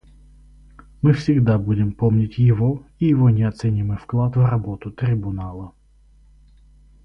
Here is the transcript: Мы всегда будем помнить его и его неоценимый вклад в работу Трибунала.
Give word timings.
Мы 1.03 1.13
всегда 1.13 1.59
будем 1.59 1.91
помнить 1.93 2.39
его 2.39 2.81
и 2.97 3.05
его 3.05 3.29
неоценимый 3.29 3.97
вклад 3.97 4.35
в 4.35 4.43
работу 4.43 4.89
Трибунала. 4.89 5.75